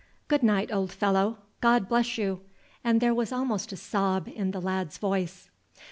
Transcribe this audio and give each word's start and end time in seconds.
"Good 0.27 0.41
night, 0.41 0.73
old 0.73 0.91
fellow. 0.91 1.37
God 1.59 1.87
bless 1.87 2.17
you!" 2.17 2.41
and 2.83 3.01
there 3.01 3.13
was 3.13 3.31
almost 3.31 3.71
a 3.71 3.77
sob 3.77 4.27
in 4.27 4.49
the 4.49 4.59
lad's 4.59 4.97
voice. 4.97 5.51